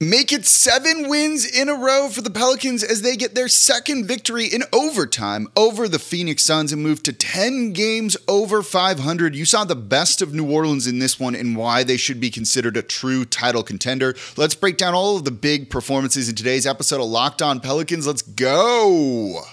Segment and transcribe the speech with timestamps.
[0.00, 4.06] Make it seven wins in a row for the Pelicans as they get their second
[4.06, 9.36] victory in overtime over the Phoenix Suns and move to 10 games over 500.
[9.36, 12.28] You saw the best of New Orleans in this one and why they should be
[12.28, 14.16] considered a true title contender.
[14.36, 18.04] Let's break down all of the big performances in today's episode of Locked On Pelicans.
[18.04, 19.44] Let's go.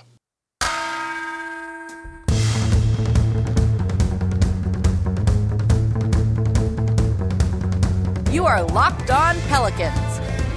[8.32, 10.11] You are Locked On Pelicans,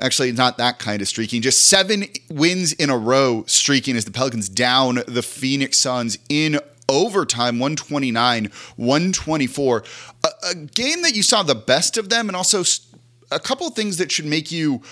[0.00, 1.42] Actually, not that kind of streaking.
[1.42, 6.58] Just seven wins in a row streaking as the Pelicans down the Phoenix Suns in
[6.88, 9.84] overtime 129 124
[10.24, 12.64] a, a, game that you saw the best of them and also
[13.30, 14.82] a couple of things that should make you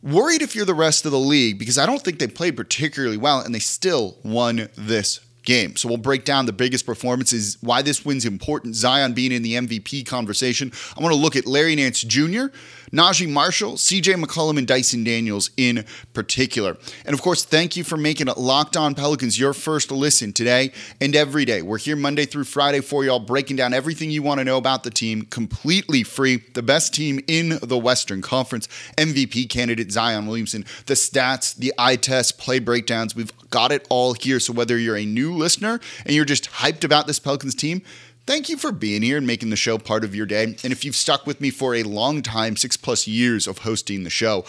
[0.00, 3.16] worried if you're the rest of the league because i don't think they played particularly
[3.16, 5.76] well and they still won this game.
[5.76, 9.54] So we'll break down the biggest performances, why this win's important, Zion being in the
[9.54, 10.72] MVP conversation.
[10.96, 12.46] I want to look at Larry Nance Jr.,
[12.92, 16.76] Naji Marshall, CJ McCollum, and Dyson Daniels in particular.
[17.04, 20.72] And of course, thank you for making it Locked On Pelicans your first listen today
[21.00, 21.62] and every day.
[21.62, 24.82] We're here Monday through Friday for y'all, breaking down everything you want to know about
[24.82, 26.42] the team completely free.
[26.54, 28.66] The best team in the Western Conference,
[28.96, 33.14] MVP candidate Zion Williamson, the stats, the eye test, play breakdowns.
[33.14, 34.40] We've got it all here.
[34.40, 37.82] So whether you're a new listener and you're just hyped about this Pelicans team,
[38.26, 40.44] Thank you for being here and making the show part of your day.
[40.44, 44.04] And if you've stuck with me for a long time, six plus years of hosting
[44.04, 44.44] the show,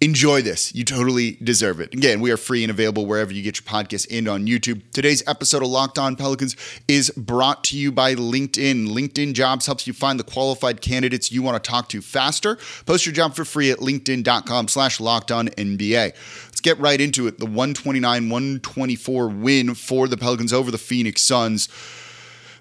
[0.00, 0.74] enjoy this.
[0.74, 1.94] You totally deserve it.
[1.94, 4.82] Again, we are free and available wherever you get your podcast and on YouTube.
[4.92, 6.54] Today's episode of Locked On Pelicans
[6.86, 8.88] is brought to you by LinkedIn.
[8.88, 12.58] LinkedIn Jobs helps you find the qualified candidates you want to talk to faster.
[12.84, 16.12] Post your job for free at linkedin.com slash locked on NBA.
[16.44, 17.38] Let's get right into it.
[17.38, 21.68] The 129-124 win for the Pelicans over the Phoenix Suns.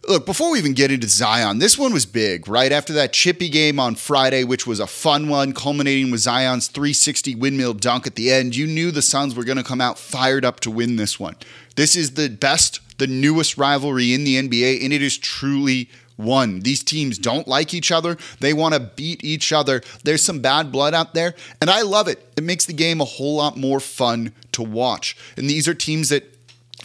[0.08, 2.72] Look, before we even get into Zion, this one was big, right?
[2.72, 7.36] After that chippy game on Friday, which was a fun one, culminating with Zion's 360
[7.36, 10.46] windmill dunk at the end, you knew the Suns were going to come out fired
[10.46, 11.36] up to win this one.
[11.76, 16.62] This is the best, the newest rivalry in the NBA, and it is truly one.
[16.62, 18.16] These teams don't like each other.
[18.40, 19.82] They want to beat each other.
[20.06, 22.32] There's some bad blood out there, and I love it.
[22.38, 25.18] It makes the game a whole lot more fun to watch.
[25.36, 26.37] And these are teams that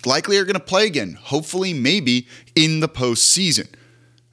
[0.07, 3.69] likely are going to play again, hopefully, maybe in the postseason.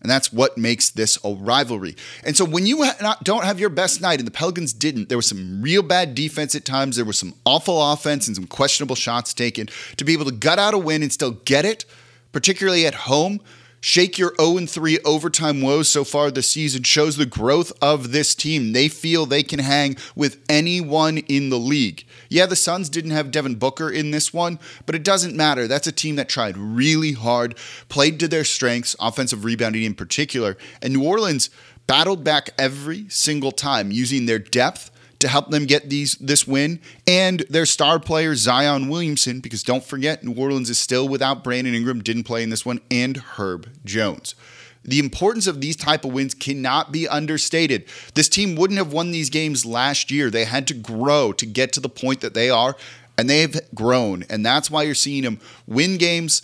[0.02, 1.96] And that's what makes this a rivalry.
[2.24, 2.90] And so when you
[3.24, 6.56] don't have your best night, and the Pelicans didn't, there was some real bad defense
[6.56, 6.96] at times.
[6.96, 9.68] There was some awful offense and some questionable shots taken.
[9.98, 11.84] To be able to gut out a win and still get it,
[12.32, 13.42] particularly at home,
[13.82, 18.36] Shake your 0 3 overtime woes so far this season shows the growth of this
[18.36, 18.74] team.
[18.74, 22.06] They feel they can hang with anyone in the league.
[22.28, 25.66] Yeah, the Suns didn't have Devin Booker in this one, but it doesn't matter.
[25.66, 27.58] That's a team that tried really hard,
[27.88, 31.50] played to their strengths, offensive rebounding in particular, and New Orleans
[31.88, 36.80] battled back every single time using their depth to help them get these this win
[37.06, 41.76] and their star player Zion Williamson because don't forget New Orleans is still without Brandon
[41.76, 44.36] Ingram didn't play in this one and Herb Jones.
[44.84, 47.86] The importance of these type of wins cannot be understated.
[48.14, 50.30] This team wouldn't have won these games last year.
[50.30, 52.78] They had to grow to get to the point that they are
[53.20, 56.42] and they've grown and that's why you're seeing them win games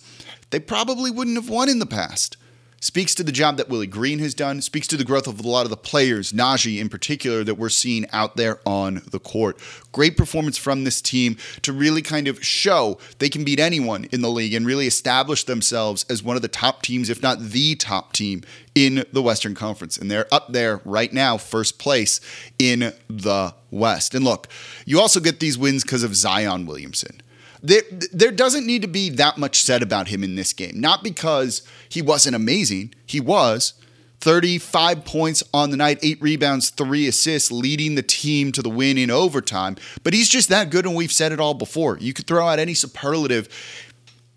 [0.50, 2.36] they probably wouldn't have won in the past
[2.86, 5.48] speaks to the job that Willie Green has done, speaks to the growth of a
[5.48, 9.58] lot of the players, Naji in particular, that we're seeing out there on the court.
[9.92, 14.22] Great performance from this team to really kind of show they can beat anyone in
[14.22, 17.74] the league and really establish themselves as one of the top teams, if not the
[17.74, 18.44] top team
[18.76, 19.98] in the Western Conference.
[19.98, 22.22] And they're up there right now, first place
[22.60, 24.14] in the West.
[24.14, 24.48] And look,
[24.86, 27.20] you also get these wins because of Zion Williamson
[27.68, 27.82] there,
[28.12, 30.80] there doesn't need to be that much said about him in this game.
[30.80, 33.74] Not because he wasn't amazing, he was.
[34.22, 38.98] 35 points on the night, eight rebounds, three assists, leading the team to the win
[38.98, 39.76] in overtime.
[40.04, 41.98] But he's just that good, and we've said it all before.
[42.00, 43.48] You could throw out any superlative,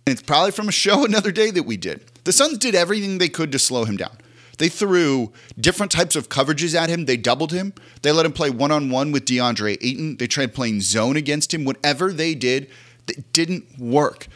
[0.07, 2.05] and it's probably from a show another day that we did.
[2.25, 4.19] The Suns did everything they could to slow him down.
[4.59, 7.07] They threw different types of coverages at him.
[7.07, 7.73] They doubled him.
[8.03, 10.17] They let him play one on one with DeAndre Ayton.
[10.17, 11.65] They tried playing zone against him.
[11.65, 12.69] Whatever they did,
[13.09, 14.29] that didn't work.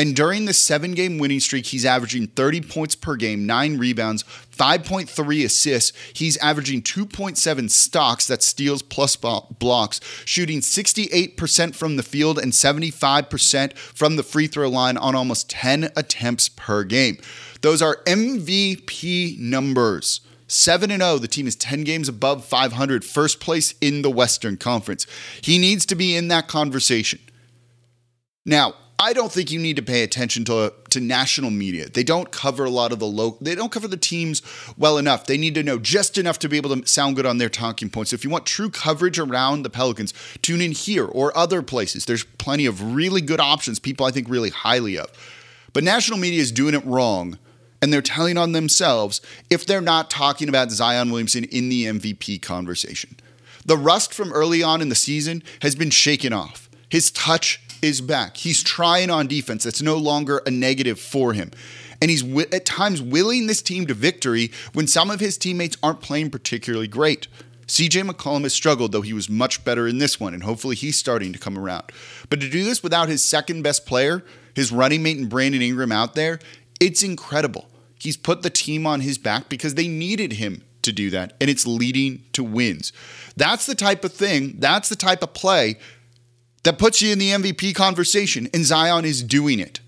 [0.00, 4.22] And during the seven game winning streak, he's averaging 30 points per game, nine rebounds,
[4.22, 5.92] 5.3 assists.
[6.14, 13.76] He's averaging 2.7 stocks, that steals plus blocks, shooting 68% from the field and 75%
[13.76, 17.18] from the free throw line on almost 10 attempts per game.
[17.60, 20.22] Those are MVP numbers.
[20.46, 24.56] 7 and 0, the team is 10 games above 500, first place in the Western
[24.56, 25.06] Conference.
[25.42, 27.20] He needs to be in that conversation.
[28.50, 31.88] Now, I don't think you need to pay attention to to national media.
[31.88, 33.38] They don't cover a lot of the low.
[33.40, 34.42] They don't cover the teams
[34.76, 35.24] well enough.
[35.24, 37.88] They need to know just enough to be able to sound good on their talking
[37.88, 38.12] points.
[38.12, 40.12] If you want true coverage around the Pelicans,
[40.42, 42.04] tune in here or other places.
[42.04, 43.78] There's plenty of really good options.
[43.78, 45.08] People I think really highly of.
[45.72, 47.38] But national media is doing it wrong,
[47.80, 52.42] and they're telling on themselves if they're not talking about Zion Williamson in the MVP
[52.42, 53.16] conversation.
[53.64, 56.68] The rust from early on in the season has been shaken off.
[56.88, 58.36] His touch is back.
[58.36, 59.64] He's trying on defense.
[59.64, 61.50] That's no longer a negative for him.
[62.00, 66.00] And he's at times willing this team to victory when some of his teammates aren't
[66.00, 67.28] playing particularly great.
[67.66, 70.98] CJ McCollum has struggled, though he was much better in this one, and hopefully he's
[70.98, 71.84] starting to come around.
[72.28, 74.24] But to do this without his second best player,
[74.54, 76.40] his running mate and Brandon Ingram out there,
[76.80, 77.68] it's incredible.
[77.96, 81.48] He's put the team on his back because they needed him to do that, and
[81.48, 82.92] it's leading to wins.
[83.36, 85.76] That's the type of thing, that's the type of play
[86.62, 89.80] that puts you in the MVP conversation, and Zion is doing it.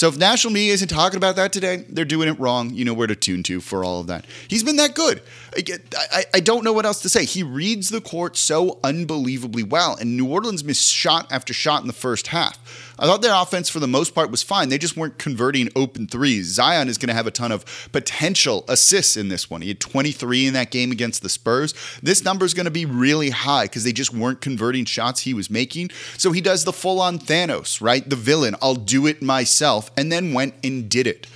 [0.00, 2.70] So if national media isn't talking about that today, they're doing it wrong.
[2.72, 4.24] You know where to tune to for all of that.
[4.48, 5.20] He's been that good.
[5.54, 5.62] I,
[6.10, 7.26] I, I don't know what else to say.
[7.26, 11.86] He reads the court so unbelievably well, and New Orleans missed shot after shot in
[11.86, 12.58] the first half.
[13.00, 14.68] I thought their offense, for the most part, was fine.
[14.68, 16.48] They just weren't converting open threes.
[16.48, 19.62] Zion is going to have a ton of potential assists in this one.
[19.62, 21.72] He had 23 in that game against the Spurs.
[22.02, 25.32] This number is going to be really high because they just weren't converting shots he
[25.32, 25.90] was making.
[26.18, 28.06] So he does the full on Thanos, right?
[28.06, 28.54] The villain.
[28.60, 31.26] I'll do it myself, and then went and did it.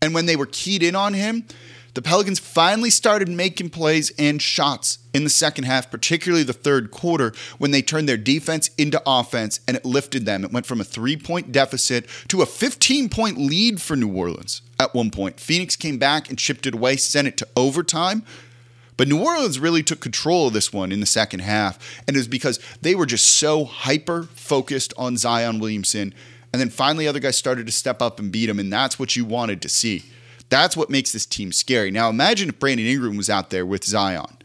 [0.00, 1.44] And when they were keyed in on him,
[1.94, 6.90] the Pelicans finally started making plays and shots in the second half, particularly the third
[6.90, 10.42] quarter, when they turned their defense into offense and it lifted them.
[10.42, 14.62] It went from a three point deficit to a 15 point lead for New Orleans
[14.80, 15.38] at one point.
[15.38, 18.24] Phoenix came back and chipped it away, sent it to overtime.
[18.96, 22.20] But New Orleans really took control of this one in the second half, and it
[22.20, 26.14] was because they were just so hyper focused on Zion Williamson.
[26.52, 29.16] And then finally, other guys started to step up and beat him, and that's what
[29.16, 30.04] you wanted to see.
[30.50, 31.90] That's what makes this team scary.
[31.90, 34.36] Now, imagine if Brandon Ingram was out there with Zion.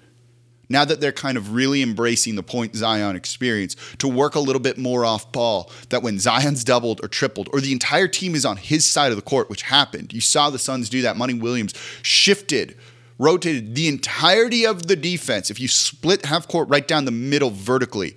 [0.69, 4.61] Now that they're kind of really embracing the point Zion experience to work a little
[4.61, 8.45] bit more off ball, that when Zion's doubled or tripled, or the entire team is
[8.45, 11.17] on his side of the court, which happened, you saw the Suns do that.
[11.17, 12.77] Monty Williams shifted,
[13.17, 15.49] rotated the entirety of the defense.
[15.49, 18.15] If you split half court right down the middle vertically,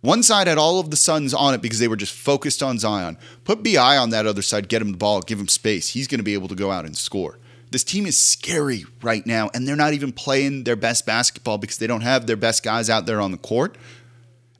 [0.00, 2.78] one side had all of the Suns on it because they were just focused on
[2.78, 3.18] Zion.
[3.44, 5.88] Put BI on that other side, get him the ball, give him space.
[5.88, 7.38] He's going to be able to go out and score.
[7.70, 11.78] This team is scary right now, and they're not even playing their best basketball because
[11.78, 13.76] they don't have their best guys out there on the court,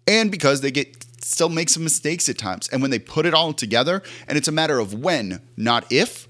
[0.09, 2.69] and because they get still make some mistakes at times.
[2.69, 6.29] And when they put it all together, and it's a matter of when, not if,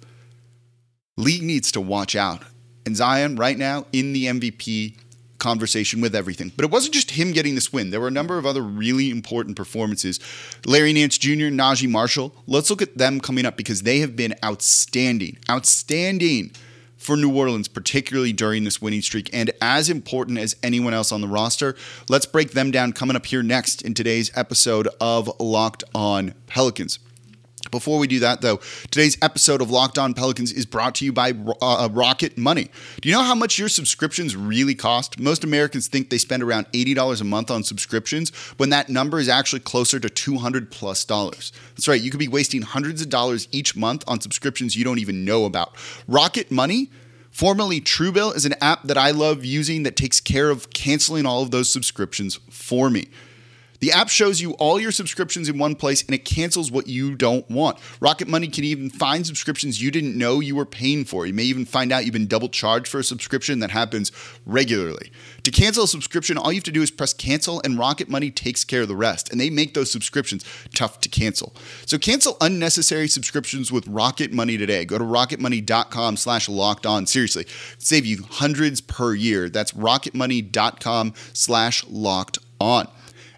[1.17, 2.43] league needs to watch out.
[2.85, 4.97] And Zion right now in the MVP
[5.39, 6.53] conversation with everything.
[6.55, 7.91] But it wasn't just him getting this win.
[7.91, 10.21] There were a number of other really important performances.
[10.65, 12.35] Larry Nance Jr., Naji Marshall.
[12.47, 15.39] Let's look at them coming up because they have been outstanding.
[15.51, 16.53] Outstanding
[16.97, 21.21] for New Orleans, particularly during this winning streak, and as important as anyone else on
[21.21, 21.77] the roster.
[22.09, 26.99] Let's break them down coming up here next in today's episode of Locked On Pelicans.
[27.77, 28.57] Before we do that, though,
[28.91, 32.71] today's episode of Locked On Pelicans is brought to you by uh, Rocket Money.
[33.03, 35.21] Do you know how much your subscriptions really cost?
[35.21, 39.29] Most Americans think they spend around $80 a month on subscriptions, when that number is
[39.29, 41.53] actually closer to 200 plus dollars.
[41.75, 44.99] That's right, you could be wasting hundreds of dollars each month on subscriptions you don't
[44.99, 45.77] even know about.
[46.09, 46.91] Rocket Money
[47.31, 51.43] Formerly Truebill is an app that I love using that takes care of canceling all
[51.43, 53.09] of those subscriptions for me.
[53.81, 57.15] The app shows you all your subscriptions in one place and it cancels what you
[57.15, 57.79] don't want.
[58.01, 61.27] Rocket Money can even find subscriptions you didn't know you were paying for.
[61.27, 64.13] You may even find out you've been double charged for a subscription that happens
[64.45, 65.11] regularly.
[65.45, 68.31] To cancel a subscription, all you have to do is press cancel and Rocket Money
[68.31, 69.31] takes care of the rest.
[69.31, 71.55] And they make those subscriptions tough to cancel.
[71.87, 74.85] So cancel unnecessary subscriptions with Rocket Money today.
[74.85, 77.07] Go to rocketmoney.com slash locked on.
[77.07, 77.47] Seriously,
[77.79, 79.49] save you hundreds per year.
[79.49, 82.89] That's rocketmoney.com slash locked on.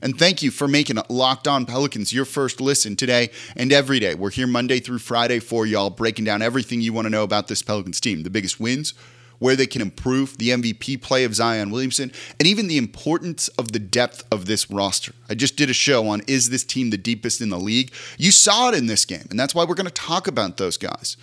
[0.00, 4.14] And thank you for making Locked On Pelicans your first listen today and every day.
[4.14, 7.48] We're here Monday through Friday for y'all, breaking down everything you want to know about
[7.48, 8.94] this Pelicans team the biggest wins,
[9.38, 13.72] where they can improve, the MVP play of Zion Williamson, and even the importance of
[13.72, 15.12] the depth of this roster.
[15.28, 17.92] I just did a show on is this team the deepest in the league?
[18.18, 20.76] You saw it in this game, and that's why we're going to talk about those
[20.76, 21.16] guys.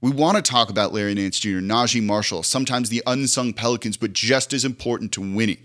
[0.00, 4.14] We want to talk about Larry Nance Jr., Naji Marshall, sometimes the unsung Pelicans, but
[4.14, 5.58] just as important to winning.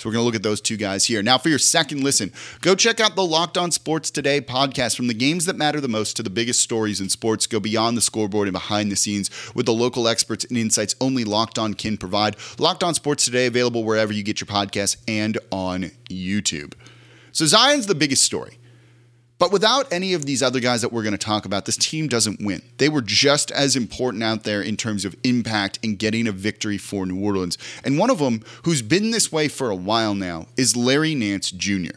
[0.00, 1.22] So we're going to look at those two guys here.
[1.22, 5.08] Now, for your second listen, go check out the Locked On Sports Today podcast from
[5.08, 7.46] the games that matter the most to the biggest stories in sports.
[7.46, 11.24] Go beyond the scoreboard and behind the scenes with the local experts and insights only
[11.24, 12.36] Locked On can provide.
[12.58, 16.72] Locked On Sports Today available wherever you get your podcasts and on YouTube.
[17.32, 18.56] So Zion's the biggest story.
[19.40, 22.08] But without any of these other guys that we're going to talk about, this team
[22.08, 22.60] doesn't win.
[22.76, 26.76] They were just as important out there in terms of impact and getting a victory
[26.76, 27.56] for New Orleans.
[27.82, 31.50] And one of them, who's been this way for a while now, is Larry Nance
[31.50, 31.96] Jr.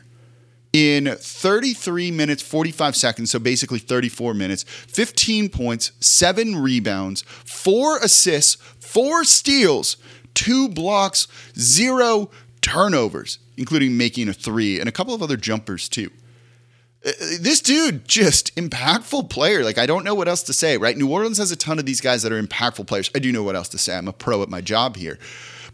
[0.71, 8.55] In 33 minutes, 45 seconds, so basically 34 minutes, 15 points, seven rebounds, four assists,
[8.79, 9.97] four steals,
[10.33, 11.27] two blocks,
[11.59, 12.31] zero
[12.61, 16.09] turnovers, including making a three and a couple of other jumpers too
[17.05, 20.97] Uh, this dude just impactful player like i don't know what else to say right
[20.97, 23.43] new orleans has a ton of these guys that are impactful players i do know
[23.43, 25.19] what else to say i'm a pro at my job here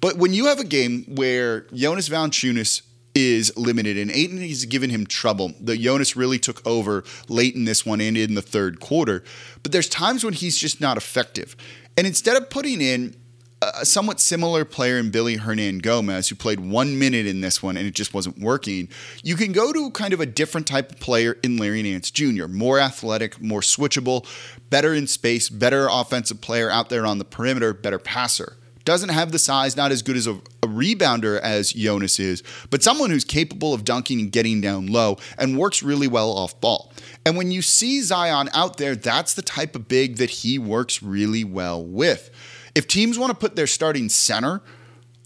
[0.02, 2.82] but when you have a game where jonas valanciunas
[3.16, 5.52] is limited and Ayton has given him trouble.
[5.60, 9.24] The Jonas really took over late in this one and in the third quarter.
[9.64, 11.56] But there's times when he's just not effective.
[11.98, 13.16] And instead of putting in
[13.62, 17.86] a somewhat similar player in Willy Hernangomez, who played one minute in this one and
[17.86, 18.88] it just wasn't working,
[19.22, 22.48] you can go to kind of a different type of player in Larry Nance Jr.,
[22.48, 24.26] more athletic, more switchable,
[24.70, 28.56] better in space, better offensive player out there on the perimeter, better passer.
[28.86, 32.82] Doesn't have the size, not as good as a, a rebounder as Jonas is, but
[32.82, 36.94] someone who's capable of dunking and getting down low and works really well off ball.
[37.26, 41.04] And when you see Zion out there, that's the type of big that he works
[41.04, 42.32] really well with.
[42.76, 44.62] If teams want to put their starting center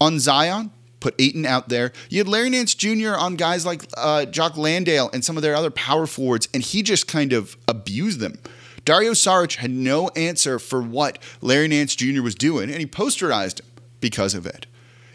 [0.00, 0.70] on Zion,
[1.00, 1.92] put Ayton out there.
[2.08, 3.14] You had Larry Nance Jr.
[3.14, 6.82] on guys like uh, Jock Landale and some of their other power forwards, and he
[6.82, 8.38] just kind of abused them.
[8.84, 12.22] Dario Saric had no answer for what Larry Nance Jr.
[12.22, 13.66] was doing, and he posterized him
[14.00, 14.66] because of it.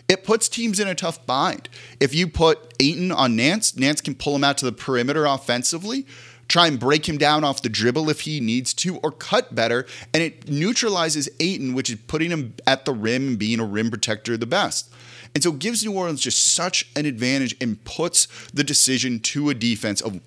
[0.07, 1.69] It puts teams in a tough bind.
[1.99, 6.07] If you put Ayton on Nance, Nance can pull him out to the perimeter offensively
[6.49, 9.85] try and break him down off the dribble if he needs to, or cut better.
[10.13, 13.89] And it neutralizes Ayton, which is putting him at the rim and being a rim
[13.89, 14.91] protector the best.
[15.33, 19.49] And so it gives New Orleans just such an advantage and puts the decision to
[19.49, 20.19] a defense of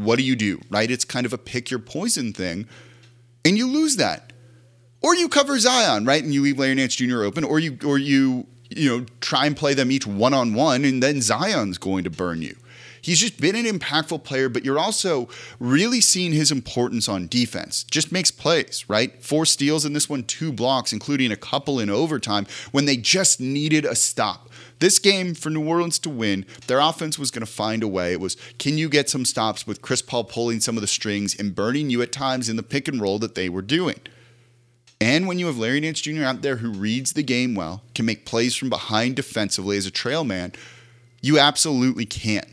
[0.00, 0.90] what do you do, right?
[0.90, 2.66] It's kind of a pick your poison thing,
[3.44, 4.32] and you lose that.
[5.00, 6.22] Or you cover Zion, right?
[6.22, 7.22] And you leave Larry Nance Jr.
[7.22, 10.84] open, or you or you you know try and play them each one on one,
[10.84, 12.56] and then Zion's going to burn you.
[13.08, 17.84] He's just been an impactful player, but you're also really seeing his importance on defense.
[17.84, 19.24] Just makes plays, right?
[19.24, 23.40] Four steals in this one, two blocks, including a couple in overtime when they just
[23.40, 24.50] needed a stop.
[24.80, 28.12] This game for New Orleans to win, their offense was going to find a way.
[28.12, 31.34] It was can you get some stops with Chris Paul pulling some of the strings
[31.34, 34.00] and burning you at times in the pick and roll that they were doing.
[35.00, 36.24] And when you have Larry Nance Jr.
[36.24, 39.90] out there who reads the game well, can make plays from behind defensively as a
[39.90, 40.52] trail man,
[41.22, 42.44] you absolutely can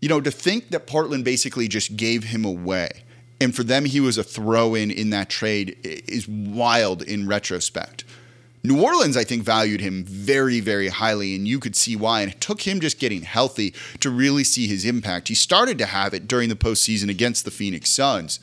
[0.00, 3.04] you know, to think that Portland basically just gave him away
[3.40, 8.04] and for them he was a throw in in that trade is wild in retrospect.
[8.62, 12.22] New Orleans, I think, valued him very, very highly, and you could see why.
[12.22, 15.28] And it took him just getting healthy to really see his impact.
[15.28, 18.40] He started to have it during the postseason against the Phoenix Suns,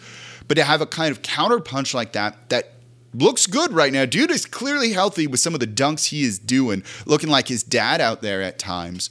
[0.47, 2.75] but to have a kind of counterpunch like that, that
[3.13, 4.05] looks good right now.
[4.05, 7.63] Dude is clearly healthy with some of the dunks he is doing, looking like his
[7.63, 9.09] dad out there at times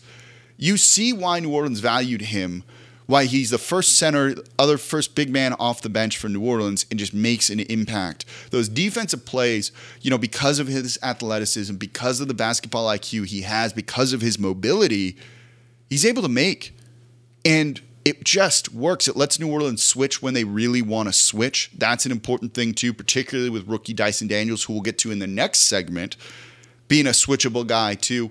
[0.62, 2.62] you see why New Orleans valued him,
[3.06, 6.86] why he's the first center, other first big man off the bench for New Orleans
[6.88, 8.24] and just makes an impact.
[8.50, 13.40] Those defensive plays, you know, because of his athleticism, because of the basketball IQ he
[13.40, 15.16] has, because of his mobility,
[15.90, 16.78] he's able to make.
[17.44, 19.08] And it just works.
[19.08, 21.72] It lets New Orleans switch when they really want to switch.
[21.76, 25.18] That's an important thing, too, particularly with rookie Dyson Daniels, who we'll get to in
[25.18, 26.16] the next segment,
[26.86, 28.30] being a switchable guy, too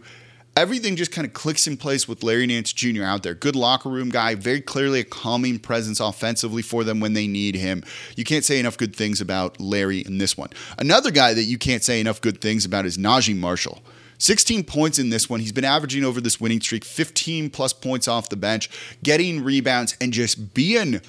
[0.55, 3.03] everything just kind of clicks in place with Larry Nance Jr.
[3.03, 3.33] out there.
[3.33, 7.55] Good locker room guy, very clearly a calming presence offensively for them when they need
[7.55, 7.83] him.
[8.15, 10.49] You can't say enough good things about Larry in this one.
[10.77, 13.81] Another guy that you can't say enough good things about is Naji Marshall.
[14.17, 15.39] 16 points in this one.
[15.39, 18.69] He's been averaging over this winning streak, 15 plus points off the bench,
[19.01, 21.01] getting rebounds and just being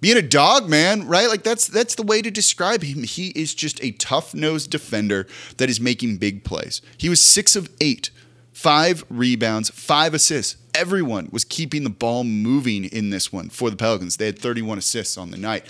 [0.00, 1.28] being a dog, man, right?
[1.28, 3.04] Like that's that's the way to describe him.
[3.04, 5.26] He is just a tough-nosed defender
[5.56, 6.82] that is making big plays.
[6.98, 8.10] He was 6 of 8
[8.58, 10.56] five rebounds, five assists.
[10.74, 14.16] Everyone was keeping the ball moving in this one for the Pelicans.
[14.16, 15.64] They had 31 assists on the night.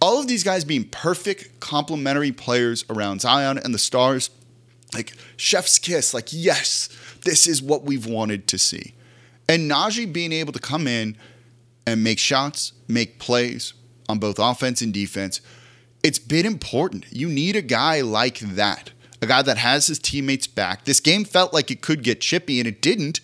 [0.00, 4.30] All of these guys being perfect complementary players around Zion and the Stars
[4.94, 6.88] like chef's kiss, like, yes,
[7.24, 8.94] this is what we've wanted to see.
[9.48, 11.16] And Naji being able to come in
[11.84, 13.72] and make shots, make plays
[14.08, 15.40] on both offense and defense,
[16.04, 17.06] it's been important.
[17.10, 20.84] You need a guy like that, a guy that has his teammates back.
[20.84, 23.20] This game felt like it could get chippy, and it didn't.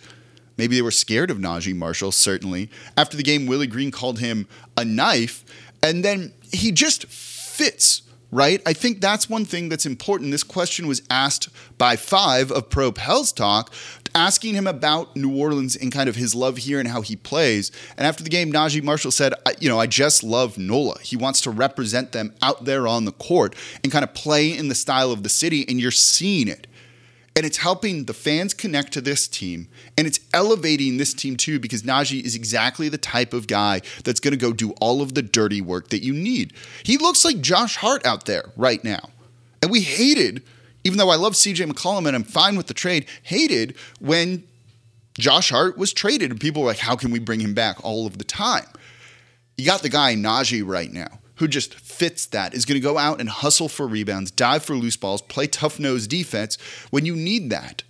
[0.57, 2.71] Maybe they were scared of Naji Marshall, certainly.
[2.97, 5.45] After the game, Willie Green called him a knife,
[5.83, 8.61] and then he just fits right?
[8.67, 10.31] I think that's one thing that's important.
[10.31, 13.73] This question was asked by five of Pro Pels Talk,
[14.15, 17.71] asking him about New Orleans and kind of his love here and how he plays.
[17.97, 20.99] And after the game, Naji Marshall said, You know, I just love Nola.
[21.01, 24.69] He wants to represent them out there on the court and kind of play in
[24.69, 26.67] the style of the city, and you're seeing it.
[27.37, 29.69] And it's helping the fans connect to this team.
[29.99, 34.21] And it's elevating this team too, because Naji is exactly the type of guy that's
[34.21, 36.55] going to go do all of the dirty work that you need.
[36.83, 39.11] He looks like Josh Hart out there right now.
[39.61, 40.43] And we hated,
[40.83, 44.43] even though I love CJ McCollum and I'm fine with the trade, hated when
[45.19, 46.31] Josh Hart was traded.
[46.31, 48.67] And people were like, how can we bring him back all of the time?
[49.59, 52.99] You got the guy Naji right now who just fits that, is going to go
[52.99, 56.57] out and hustle for rebounds, dive for loose balls, play tough nose defense
[56.91, 57.83] when you need that.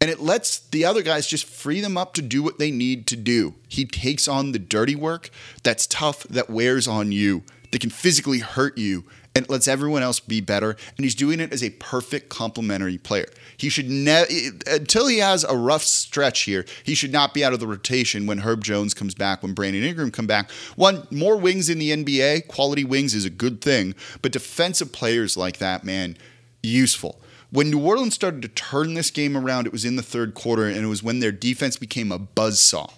[0.00, 3.06] And it lets the other guys just free them up to do what they need
[3.08, 3.56] to do.
[3.68, 5.30] He takes on the dirty work
[5.62, 10.18] that's tough, that wears on you, that can physically hurt you, and lets everyone else
[10.18, 10.70] be better.
[10.70, 13.26] And he's doing it as a perfect complementary player.
[13.56, 14.28] He should never,
[14.66, 18.26] until he has a rough stretch here, he should not be out of the rotation
[18.26, 20.50] when Herb Jones comes back, when Brandon Ingram come back.
[20.74, 25.36] One, more wings in the NBA, quality wings is a good thing, but defensive players
[25.36, 26.16] like that, man,
[26.62, 27.20] useful.
[27.52, 30.66] When New Orleans started to turn this game around, it was in the third quarter,
[30.66, 32.92] and it was when their defense became a buzzsaw.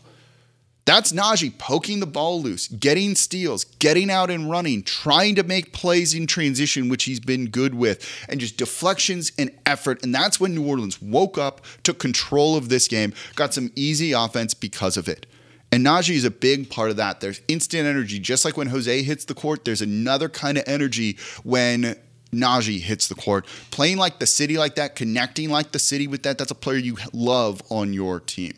[0.84, 5.72] That's Naji poking the ball loose, getting steals, getting out and running, trying to make
[5.72, 10.02] plays in transition, which he's been good with, and just deflections and effort.
[10.02, 14.10] And that's when New Orleans woke up, took control of this game, got some easy
[14.10, 15.26] offense because of it.
[15.70, 17.20] And Naji is a big part of that.
[17.20, 18.18] There's instant energy.
[18.18, 21.96] Just like when Jose hits the court, there's another kind of energy when
[22.32, 23.46] Naji hits the court.
[23.70, 26.76] Playing like the city like that, connecting like the city with that, that's a player
[26.76, 28.54] you love on your team.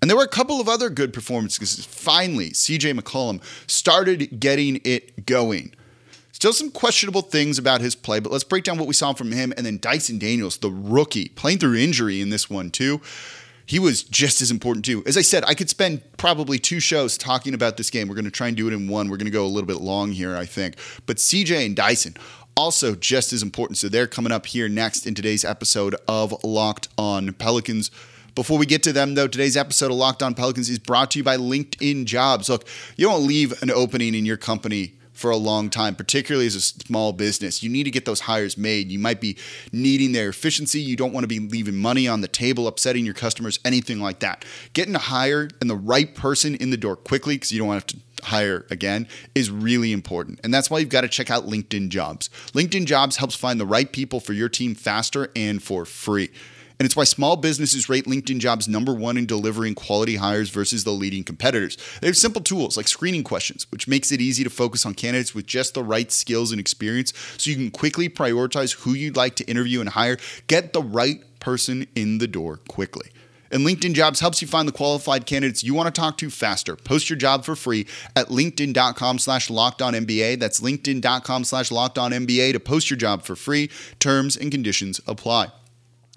[0.00, 1.84] And there were a couple of other good performances.
[1.84, 5.74] Finally, CJ McCollum started getting it going.
[6.32, 9.30] Still some questionable things about his play, but let's break down what we saw from
[9.30, 9.52] him.
[9.56, 13.02] And then Dyson Daniels, the rookie, playing through injury in this one too.
[13.66, 15.02] He was just as important too.
[15.06, 18.08] As I said, I could spend probably two shows talking about this game.
[18.08, 19.10] We're going to try and do it in one.
[19.10, 20.76] We're going to go a little bit long here, I think.
[21.04, 22.16] But CJ and Dyson,
[22.56, 23.76] also just as important.
[23.76, 27.90] So they're coming up here next in today's episode of Locked on Pelicans.
[28.34, 31.18] Before we get to them, though, today's episode of Locked On Pelicans is brought to
[31.18, 32.48] you by LinkedIn Jobs.
[32.48, 32.66] Look,
[32.96, 36.60] you don't leave an opening in your company for a long time, particularly as a
[36.60, 37.62] small business.
[37.62, 38.90] You need to get those hires made.
[38.90, 39.36] You might be
[39.72, 40.80] needing their efficiency.
[40.80, 44.20] You don't want to be leaving money on the table, upsetting your customers, anything like
[44.20, 44.44] that.
[44.72, 47.86] Getting a hire and the right person in the door quickly, because you don't want
[47.88, 50.40] to have to hire again, is really important.
[50.44, 52.30] And that's why you've got to check out LinkedIn Jobs.
[52.52, 56.30] LinkedIn Jobs helps find the right people for your team faster and for free.
[56.80, 60.82] And it's why small businesses rate LinkedIn jobs number one in delivering quality hires versus
[60.82, 61.76] the leading competitors.
[62.00, 65.34] They have simple tools like screening questions, which makes it easy to focus on candidates
[65.34, 69.36] with just the right skills and experience so you can quickly prioritize who you'd like
[69.36, 70.16] to interview and hire.
[70.46, 73.10] Get the right person in the door quickly.
[73.50, 76.76] And LinkedIn Jobs helps you find the qualified candidates you want to talk to faster.
[76.76, 80.38] Post your job for free at linkedin.com slash NBA.
[80.40, 83.68] That's linkedin.com slash NBA to post your job for free.
[83.98, 85.52] Terms and conditions apply.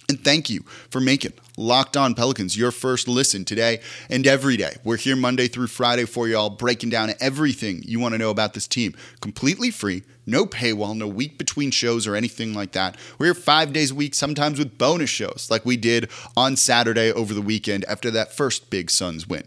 [0.10, 4.76] And thank you for making Locked On Pelicans your first listen today and every day.
[4.84, 8.54] We're here Monday through Friday for y'all, breaking down everything you want to know about
[8.54, 8.96] this team.
[9.22, 12.98] Completely free, no paywall, no week between shows or anything like that.
[13.18, 17.12] We're here five days a week, sometimes with bonus shows like we did on Saturday
[17.12, 19.44] over the weekend after that first big Suns win.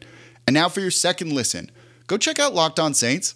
[0.46, 1.70] And now for your second listen,
[2.06, 3.34] go check out Locked On Saints.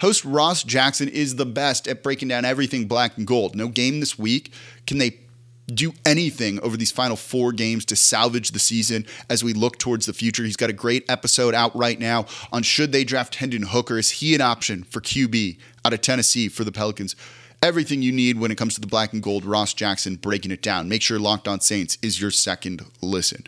[0.00, 3.54] Host Ross Jackson is the best at breaking down everything black and gold.
[3.54, 4.52] No game this week.
[4.86, 5.18] Can they
[5.66, 10.06] do anything over these final four games to salvage the season as we look towards
[10.06, 10.44] the future.
[10.44, 13.98] He's got a great episode out right now on should they draft Hendon Hooker?
[13.98, 17.16] Is he an option for QB out of Tennessee for the Pelicans?
[17.62, 20.60] Everything you need when it comes to the black and gold, Ross Jackson breaking it
[20.60, 20.88] down.
[20.88, 23.44] Make sure Locked On Saints is your second listen.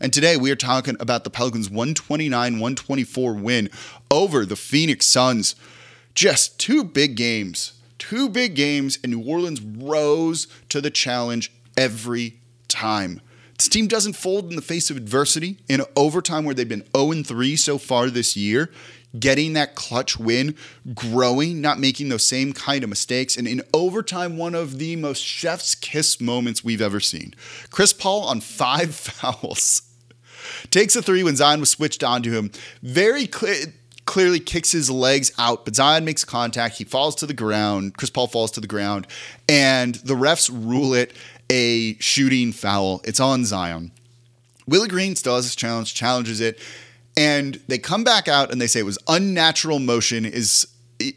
[0.00, 3.70] And today we are talking about the Pelicans' 129 124 win
[4.10, 5.54] over the Phoenix Suns.
[6.14, 7.74] Just two big games.
[7.98, 12.38] Two big games, and New Orleans rose to the challenge every
[12.68, 13.20] time.
[13.56, 15.58] This team doesn't fold in the face of adversity.
[15.68, 18.70] In overtime, where they've been 0 3 so far this year,
[19.18, 20.54] getting that clutch win,
[20.94, 25.22] growing, not making those same kind of mistakes, and in overtime, one of the most
[25.22, 27.34] chef's kiss moments we've ever seen.
[27.70, 29.82] Chris Paul on five fouls
[30.70, 32.50] takes a three when Zion was switched onto him.
[32.82, 33.74] Very clear
[34.06, 36.78] clearly kicks his legs out, but Zion makes contact.
[36.78, 37.96] He falls to the ground.
[37.96, 39.06] Chris Paul falls to the ground,
[39.48, 41.12] and the refs rule it
[41.50, 43.02] a shooting foul.
[43.04, 43.92] It's on Zion.
[44.66, 46.58] Willie Green still has his challenge, challenges it,
[47.16, 50.66] and they come back out and they say it was unnatural motion is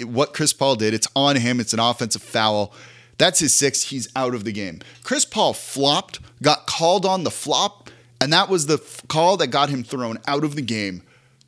[0.04, 0.94] what Chris Paul did.
[0.94, 1.60] It's on him.
[1.60, 2.74] It's an offensive foul.
[3.18, 3.90] That's his sixth.
[3.90, 4.80] He's out of the game.
[5.04, 9.48] Chris Paul flopped, got called on the flop, and that was the f- call that
[9.48, 11.04] got him thrown out of the game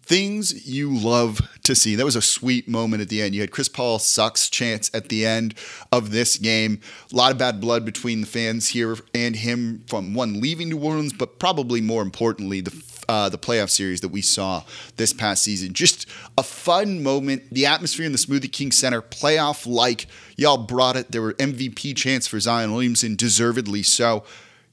[0.06, 1.96] things you love to see.
[1.96, 3.36] That was a sweet moment at the end.
[3.36, 5.56] You had Chris Paul sucks chance at the end
[5.92, 6.80] of this game.
[7.12, 10.80] A lot of bad blood between the fans here and him from one leaving New
[10.80, 14.64] Orleans, but probably more importantly, the uh, the playoff series that we saw
[14.98, 15.74] this past season.
[15.74, 17.44] Just a fun moment.
[17.52, 20.08] The atmosphere in the Smoothie King Center, playoff like.
[20.38, 21.12] Y'all brought it.
[21.12, 24.24] There were MVP chants for Zion Williamson, deservedly so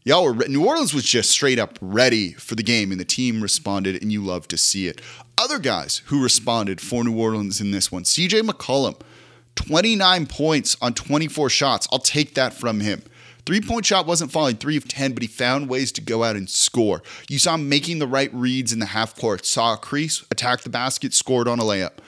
[0.04, 3.42] y'all were New Orleans was just straight up ready for the game, and the team
[3.42, 5.00] responded, and you love to see it.
[5.38, 9.00] Other guys who responded for New Orleans in this one, CJ McCollum,
[9.56, 11.88] 29 points on 24 shots.
[11.92, 13.02] I'll take that from him.
[13.44, 16.36] Three point shot wasn't falling three of 10, but he found ways to go out
[16.36, 17.02] and score.
[17.28, 20.62] You saw him making the right reads in the half court, saw a crease, attacked
[20.62, 21.98] the basket, scored on a layup.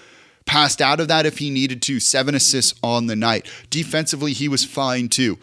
[0.47, 3.51] Passed out of that if he needed to, seven assists on the night.
[3.71, 5.39] Defensively, he was fine too.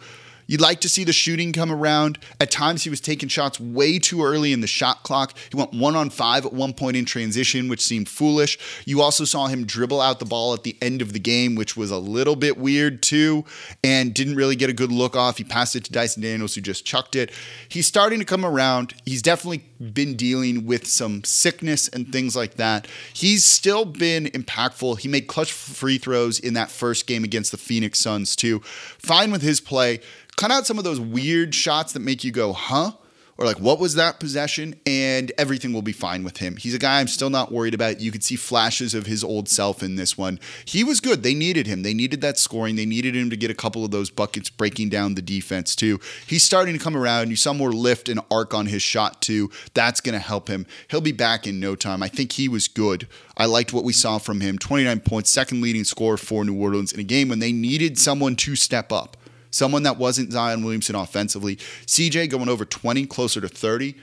[0.52, 2.18] You'd like to see the shooting come around.
[2.38, 5.32] At times, he was taking shots way too early in the shot clock.
[5.50, 8.58] He went one on five at one point in transition, which seemed foolish.
[8.84, 11.74] You also saw him dribble out the ball at the end of the game, which
[11.74, 13.46] was a little bit weird too,
[13.82, 15.38] and didn't really get a good look off.
[15.38, 17.32] He passed it to Dyson Daniels, who just chucked it.
[17.66, 18.92] He's starting to come around.
[19.06, 22.86] He's definitely been dealing with some sickness and things like that.
[23.14, 24.98] He's still been impactful.
[24.98, 28.60] He made clutch free throws in that first game against the Phoenix Suns, too.
[28.98, 30.00] Fine with his play
[30.42, 32.90] cut out some of those weird shots that make you go, huh?
[33.38, 34.74] Or like, what was that possession?
[34.84, 36.56] And everything will be fine with him.
[36.56, 38.00] He's a guy I'm still not worried about.
[38.00, 40.40] You could see flashes of his old self in this one.
[40.64, 41.22] He was good.
[41.22, 41.84] They needed him.
[41.84, 42.74] They needed that scoring.
[42.74, 46.00] They needed him to get a couple of those buckets, breaking down the defense too.
[46.26, 47.30] He's starting to come around.
[47.30, 49.48] You saw more lift and arc on his shot too.
[49.74, 50.66] That's going to help him.
[50.90, 52.02] He'll be back in no time.
[52.02, 53.06] I think he was good.
[53.36, 54.58] I liked what we saw from him.
[54.58, 58.34] 29 points, second leading scorer for New Orleans in a game when they needed someone
[58.34, 59.16] to step up
[59.52, 61.56] someone that wasn't Zion Williamson offensively.
[61.86, 63.94] CJ going over 20, closer to 30.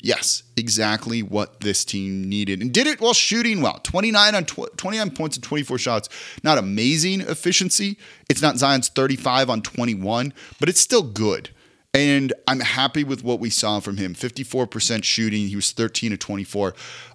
[0.00, 2.60] Yes, exactly what this team needed.
[2.60, 3.80] And did it while shooting well.
[3.82, 6.08] 29 on tw- 29 points and 24 shots.
[6.44, 7.98] Not amazing efficiency.
[8.28, 11.50] It's not Zion's 35 on 21, but it's still good.
[11.98, 15.48] And I'm happy with what we saw from him 54% shooting.
[15.48, 16.72] He was 13 to 24.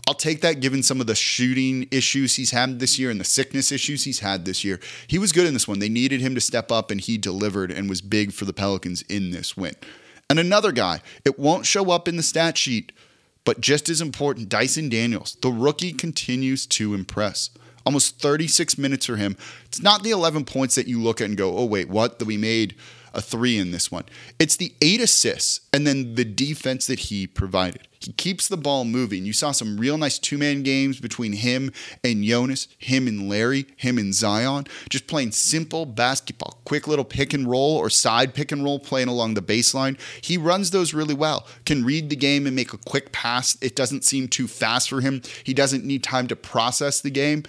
[0.09, 3.23] I'll take that given some of the shooting issues he's had this year and the
[3.23, 4.81] sickness issues he's had this year.
[5.07, 5.79] He was good in this one.
[5.79, 9.03] They needed him to step up, and he delivered and was big for the Pelicans
[9.03, 9.73] in this win.
[10.29, 12.91] And another guy, it won't show up in the stat sheet,
[13.45, 15.37] but just as important, Dyson Daniels.
[15.41, 17.51] The rookie continues to impress
[17.85, 19.37] almost 36 minutes for him.
[19.63, 22.19] It's not the 11 points that you look at and go, oh, wait, what?
[22.19, 22.75] That we made
[23.13, 24.05] a three in this one.
[24.39, 27.87] It's the eight assists and then the defense that he provided.
[27.99, 29.25] He keeps the ball moving.
[29.25, 31.71] You saw some real nice two man games between him
[32.03, 37.33] and Jonas, him and Larry, him and Zion, just playing simple basketball, quick little pick
[37.33, 39.97] and roll or side pick and roll playing along the baseline.
[40.21, 43.57] He runs those really well, can read the game and make a quick pass.
[43.61, 45.21] It doesn't seem too fast for him.
[45.43, 47.43] He doesn't need time to process the game.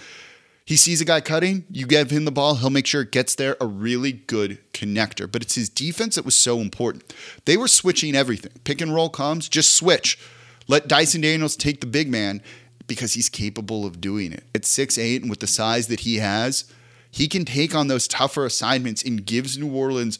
[0.66, 3.34] He sees a guy cutting, you give him the ball, he'll make sure it gets
[3.34, 3.56] there.
[3.60, 5.30] A really good connector.
[5.30, 7.12] But it's his defense that was so important.
[7.44, 8.52] They were switching everything.
[8.64, 10.18] Pick and roll comes, just switch.
[10.66, 12.42] Let Dyson Daniels take the big man
[12.86, 14.44] because he's capable of doing it.
[14.54, 16.64] At six eight and with the size that he has,
[17.10, 20.18] he can take on those tougher assignments and gives New Orleans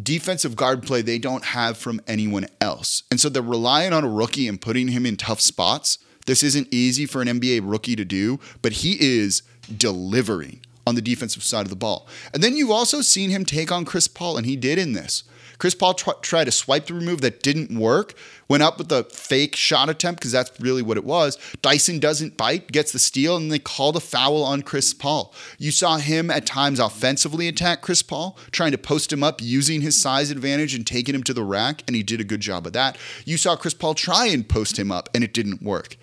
[0.00, 3.02] defensive guard play they don't have from anyone else.
[3.10, 5.98] And so they're relying on a rookie and putting him in tough spots.
[6.26, 9.42] This isn't easy for an NBA rookie to do, but he is
[9.76, 12.06] delivering on the defensive side of the ball.
[12.34, 15.24] And then you've also seen him take on Chris Paul, and he did in this.
[15.58, 18.14] Chris Paul tr- tried a swipe the move that didn't work,
[18.48, 21.38] went up with a fake shot attempt because that's really what it was.
[21.62, 25.32] Dyson doesn't bite, gets the steal, and they called a foul on Chris Paul.
[25.58, 29.82] You saw him at times offensively attack Chris Paul, trying to post him up using
[29.82, 32.66] his size advantage and taking him to the rack, and he did a good job
[32.66, 32.98] of that.
[33.24, 35.96] You saw Chris Paul try and post him up, and it didn't work.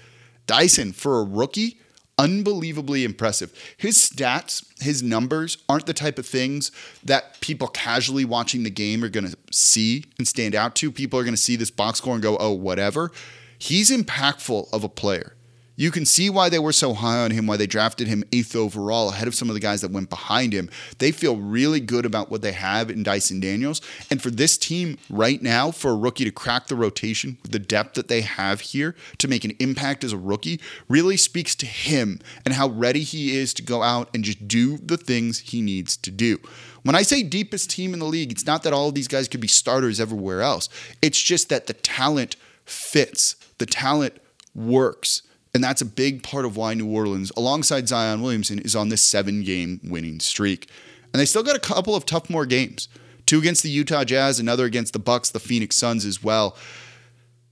[0.50, 1.78] Dyson, for a rookie,
[2.18, 3.54] unbelievably impressive.
[3.78, 6.72] His stats, his numbers aren't the type of things
[7.04, 10.92] that people casually watching the game are going to see and stand out to.
[10.92, 13.12] People are going to see this box score and go, oh, whatever.
[13.60, 15.36] He's impactful of a player.
[15.80, 18.54] You can see why they were so high on him, why they drafted him eighth
[18.54, 20.70] overall ahead of some of the guys that went behind him.
[20.98, 23.80] They feel really good about what they have in Dyson Daniels.
[24.12, 27.60] And for this team right now, for a rookie to crack the rotation with the
[27.60, 31.65] depth that they have here to make an impact as a rookie, really speaks to
[31.65, 35.62] him and how ready he is to go out and just do the things he
[35.62, 36.39] needs to do.
[36.84, 39.30] When I say deepest team in the league, it's not that all of these guys
[39.30, 40.68] could be starters everywhere else.
[41.02, 44.18] It's just that the talent fits, the talent
[44.54, 45.22] works.
[45.54, 49.02] And that's a big part of why New Orleans, alongside Zion Williamson, is on this
[49.02, 50.70] seven game winning streak.
[51.12, 52.88] And they still got a couple of tough more games
[53.26, 56.58] two against the Utah Jazz, another against the Bucks, the Phoenix Suns as well.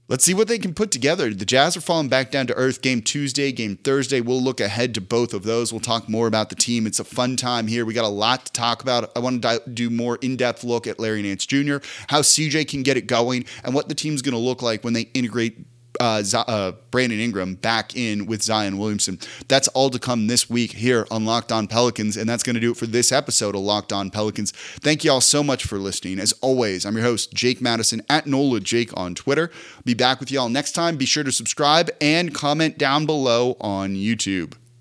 [0.08, 1.32] Let's see what they can put together.
[1.32, 2.80] The Jazz are falling back down to earth.
[2.80, 4.22] Game Tuesday, game Thursday.
[4.22, 5.70] We'll look ahead to both of those.
[5.70, 6.86] We'll talk more about the team.
[6.86, 7.84] It's a fun time here.
[7.84, 9.12] We got a lot to talk about.
[9.14, 11.76] I want to do more in depth look at Larry Nance Jr.,
[12.08, 14.94] how CJ can get it going, and what the team's going to look like when
[14.94, 15.58] they integrate
[16.00, 19.18] uh, Z- uh, Brandon Ingram back in with Zion Williamson.
[19.48, 22.60] That's all to come this week here on Locked On Pelicans, and that's going to
[22.60, 24.52] do it for this episode of Locked On Pelicans.
[24.80, 26.18] Thank you all so much for listening.
[26.18, 29.50] As always, I'm your host, Jake Madison at NOLA Jake on Twitter.
[29.84, 30.96] Be back with y'all next time.
[30.96, 34.54] Be sure to subscribe and comment down below on YouTube.